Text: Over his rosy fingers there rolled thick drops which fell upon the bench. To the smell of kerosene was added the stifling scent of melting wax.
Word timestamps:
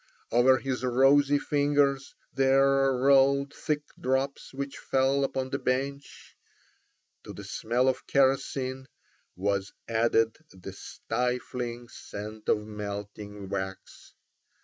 Over 0.31 0.57
his 0.57 0.83
rosy 0.83 1.37
fingers 1.37 2.15
there 2.33 2.91
rolled 2.91 3.53
thick 3.53 3.83
drops 3.99 4.51
which 4.51 4.79
fell 4.79 5.23
upon 5.23 5.51
the 5.51 5.59
bench. 5.59 6.35
To 7.23 7.33
the 7.33 7.43
smell 7.43 7.87
of 7.87 8.07
kerosene 8.07 8.87
was 9.35 9.71
added 9.87 10.39
the 10.49 10.73
stifling 10.73 11.87
scent 11.89 12.49
of 12.49 12.65
melting 12.65 13.47
wax. 13.49 14.15